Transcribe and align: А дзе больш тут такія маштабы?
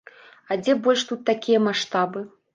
А 0.47 0.57
дзе 0.61 0.75
больш 0.87 1.03
тут 1.11 1.21
такія 1.31 1.61
маштабы? 1.69 2.27